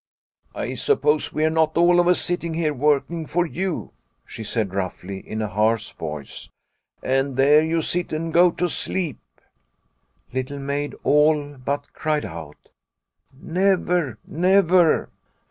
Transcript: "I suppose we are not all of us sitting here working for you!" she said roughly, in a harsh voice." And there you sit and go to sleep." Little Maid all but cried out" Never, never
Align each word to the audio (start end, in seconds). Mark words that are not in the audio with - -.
"I 0.65 0.73
suppose 0.73 1.31
we 1.31 1.45
are 1.45 1.51
not 1.51 1.77
all 1.77 1.99
of 1.99 2.07
us 2.07 2.19
sitting 2.19 2.55
here 2.55 2.73
working 2.73 3.27
for 3.27 3.45
you!" 3.45 3.91
she 4.25 4.43
said 4.43 4.73
roughly, 4.73 5.19
in 5.19 5.43
a 5.43 5.47
harsh 5.47 5.91
voice." 5.93 6.49
And 7.03 7.37
there 7.37 7.63
you 7.63 7.83
sit 7.83 8.11
and 8.11 8.33
go 8.33 8.49
to 8.49 8.67
sleep." 8.67 9.19
Little 10.33 10.57
Maid 10.57 10.95
all 11.03 11.55
but 11.63 11.93
cried 11.93 12.25
out" 12.25 12.69
Never, 13.39 14.17
never 14.25 15.11